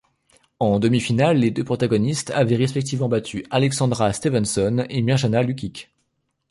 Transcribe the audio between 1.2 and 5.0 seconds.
les deux protagonistes avaient respectivement battu Alexandra Stevenson